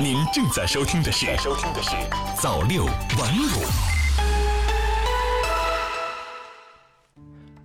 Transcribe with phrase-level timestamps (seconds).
[0.00, 1.90] 您正在收听的是《收听的是
[2.40, 3.64] 早六晚五》。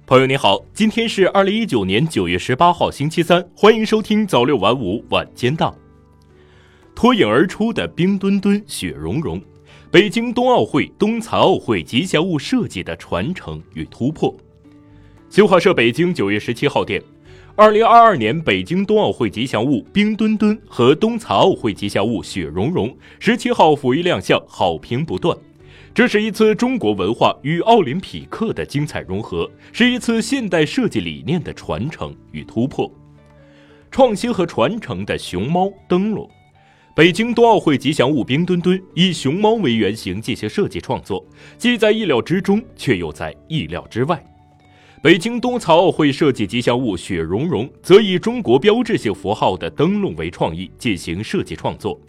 [0.05, 5.73] 朋友你好，今天是二零一九年九月十八号星期三，欢迎收听早六晚五晚间档。
[6.93, 9.41] 脱颖而出的冰墩墩、雪融融，
[9.89, 14.35] 北京冬奥会、冬残奥会吉祥物设计的传承与突破。
[15.29, 17.01] 新华社北京九月十七号电。
[17.59, 25.35] 二零二二年北京冬奥会吉祥物冰墩墩和冬残奥会吉祥物雪融融十七号甫一亮相，好评不断。
[25.91, 32.87] 这是一次中国文化与奥林匹克的精彩融合，是一次现代设计理念的传承与突破。
[33.89, 36.29] 创新和传承的熊猫灯笼，
[36.95, 41.25] 北京冬奥会吉祥物冰墩墩以熊猫为原型进行设计创作，
[41.57, 44.23] 既在意料之中，却又在意料之外。
[44.99, 51.99] 北京冬残奥会设计吉祥物雪融融，则以中国标志性符号的灯笼为创意进行设计创作。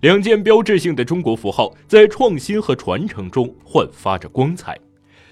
[0.00, 4.78] 两件标志性的中国符号在创新和传承中焕发着光彩。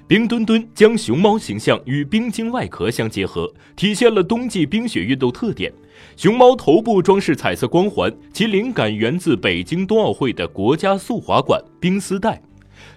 [0.07, 5.73] 冰墩墩将熊猫形象与冰晶外壳相结合，体现了冬季冰雪运动特点。
[6.19, 12.43] 熊猫头部装饰彩色光环，其灵感源自北京冬奥会的国家速滑馆冰丝带。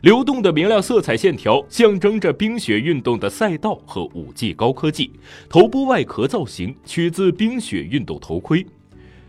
[0.03, 5.09] 流动的明亮色彩线条象征着冰雪运动的赛道和五 G 高科技。
[5.47, 8.65] 头部外壳造型取自冰雪运动头盔。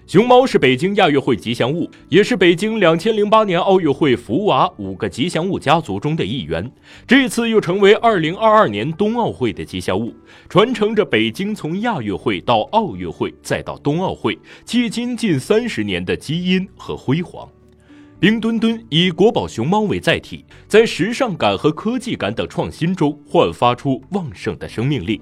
[0.04, 6.68] 熊猫是北京亚运会吉祥物，也是北京两千零八年奥运会福娃五个吉祥物家族中的一员。
[7.06, 10.12] 这次又成为二零二二年冬奥会的吉祥物，
[10.48, 17.48] 传承着北京从亚运会到奥运会再到冬奥会，迄今近三十年的基因和辉煌。
[18.24, 25.20] 冰墩墩以国宝熊猫为载体，在时尚感和科技感等创新中焕发出旺盛的生命力。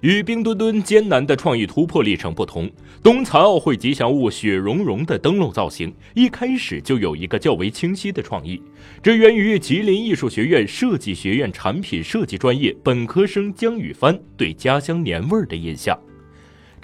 [0.00, 2.70] 与冰墩墩艰难的创意突破历程不同，
[3.02, 8.62] 冬残奥会吉祥物雪融融的灯笼造型一开始就有一个较为清晰的创意，
[9.02, 15.94] 这源于吉林艺术学院设计学院产品设计专业本科生姜雨帆对家乡年味儿的印象。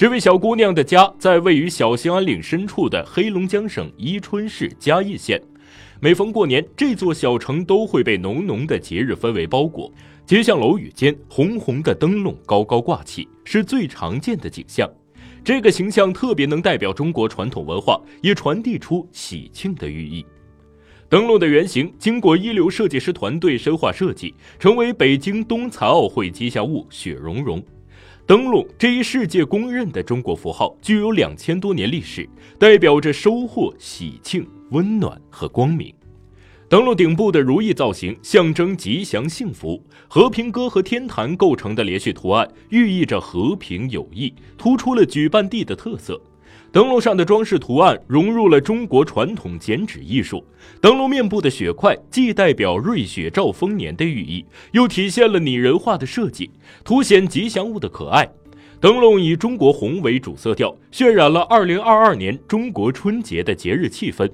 [0.03, 5.41] 这位小姑娘的家在位于小兴安岭深处的黑龙江省伊春市嘉义县。
[6.01, 9.89] 每逢过年，这座小城都会被浓浓的节日氛围包裹。
[10.27, 14.91] 街巷楼宇间，红红的灯笼高高挂起，是最常见的景象。
[15.45, 20.27] 这个形象特别能代表中国传统文化，也传递出喜庆的寓意。
[21.09, 27.63] 灯笼的原型经过一流设计师团队深化设计，成为北京冬残奥会吉祥物雪融融。
[28.25, 35.93] 灯笼这一世界公认的中国符号，具有两千多年历史，代表着收获、喜庆、温暖和光明。
[36.69, 46.19] 灯笼顶部的如意造型象征吉祥幸福，和平鸽和天坛构成的连续图案寓意着和平友谊，突出了举办地的特色。
[46.73, 50.43] 灯笼上的装饰图案融入了中国传统剪纸艺术。
[50.81, 56.51] 灯笼面部的雪块既代表瑞雪兆丰年的寓意，又体现了拟人化的设计，
[56.83, 58.27] 凸显吉祥物的可爱。
[58.81, 64.29] 灯笼以中国红为主色调，渲染了2022年中国春节的节日气氛。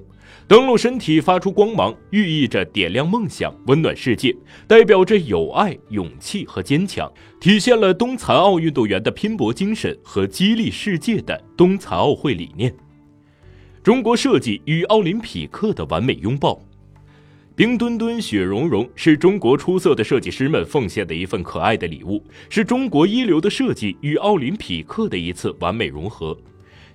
[0.47, 4.35] 灯笼身体发出光芒，寓意着点亮梦想、温暖世界，
[4.67, 12.73] 代表着友爱、勇气和坚强，体现了冬残奥运动员的拼搏精神和激励世界的冬残奥会理念。
[13.83, 16.59] 中国设计与奥林匹克的完美拥抱，
[17.55, 26.37] 冰墩墩、雪融融是中国出色的设计师们奉献的一份可爱的礼物，是中国一流的设计与奥林匹克的一次完美融合。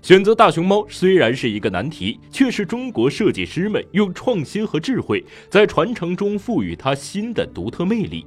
[0.04, 8.26] 选择大熊猫虽然是一个难题，却是中国设计师们用创新和智慧在传承中赋予它新的独特魅力。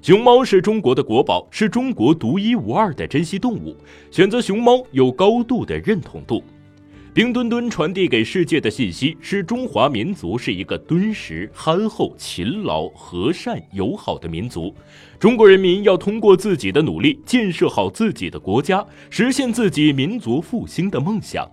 [0.00, 3.76] 熊猫是中国的国宝，是中国独一无二的珍稀动物，
[4.10, 6.42] 选择熊猫有高度的认同度。
[7.18, 14.72] 冰墩墩传递给世界的信息是中华民族是一个敦实、憨厚、勤劳、和善、友好的民族。
[15.18, 21.44] 中国人民要通过自己的努力建设好自己的国家，实现自己民族复兴的梦想。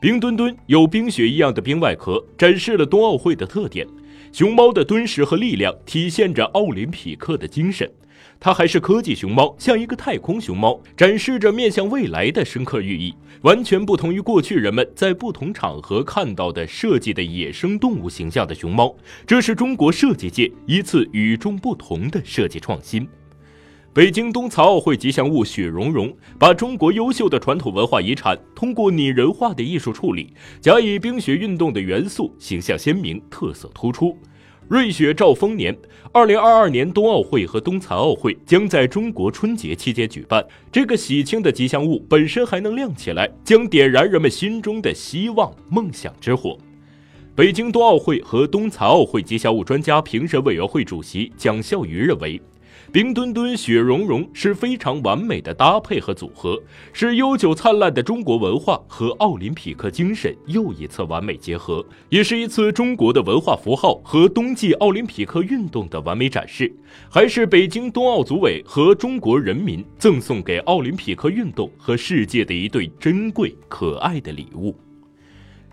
[0.00, 3.84] 冰墩墩有冰雪一样的冰外壳，展示了冬奥会的特点。
[4.30, 7.90] 熊猫的敦实和力量体现着奥林匹克的精神。
[8.40, 13.12] 它还是科技熊猫，像一个太空熊猫，展示着面向未来的深刻寓意，
[13.42, 18.94] 完全不同于过去人们在不同场合看到的设计的野生动物形象的熊猫。
[19.26, 23.08] 这是中国设计界一次与众不同的设计创新。
[23.92, 34.16] 北京冬残奥会吉祥物雪融融，把中国优秀的传统文化遗产通过拟人化的艺术处理，加以冰雪运动的元素，形象鲜明，特色突出。
[34.68, 35.74] 瑞雪兆丰年，
[36.12, 40.44] 二零二二年冬奥会和冬残奥会将在中国春节期间举办。
[40.70, 46.58] 这个喜庆的吉祥物本身还能亮起来，将点燃人们心中的希望、梦想之火。
[47.34, 52.38] 北京冬奥会和冬残奥会吉祥物专家评审委员会主席蒋孝瑜认为。
[52.90, 56.58] 冰墩墩、雪融融是非常完美的搭配和组合，
[56.90, 66.74] 是悠久灿烂的中国文化和奥林匹克精神又一次完美结合，也是一次中国的文化符号和冬季奥林匹克运动的完美展示，
[67.10, 74.74] 还是北京冬奥组委和中国人民赠送给奥林匹克运动和世界的一对珍贵可爱的礼物。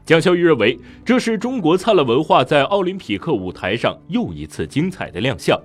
[0.04, 5.58] 蒋孝瑜认为，这是中国灿烂文化在奥林匹克舞台上又一次精彩的亮相。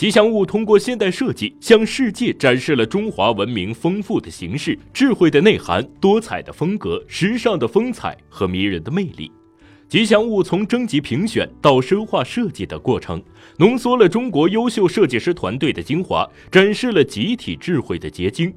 [0.00, 9.30] 吉祥物通过现代设计，向世界展示了中华文明丰富的形式、智慧的内涵、多彩的风格、时尚的风采和迷人的魅力。
[9.90, 13.22] 吉祥物从征集评选到深化设计的过程，
[13.58, 18.50] 浓缩了中国优秀设计师团队的精华，展示了集体智慧的结晶。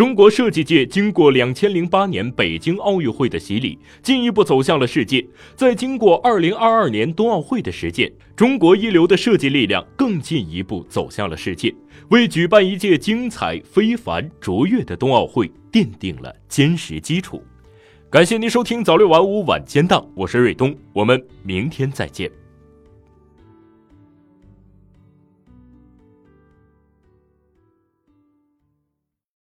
[0.00, 5.22] 中国设计界经过两千零八年北京奥运会的洗礼，进一步走向了世界。
[5.54, 11.70] 在经过二零二二年冬奥会的实践，中国一流的设计力量更进一步走向了世界，
[12.08, 17.44] 为举办一届精彩非凡、卓越的冬奥会奠定了坚实基础。
[18.08, 22.39] 感谢您收听早六晚五晚间档，我是瑞东，我们明天再见。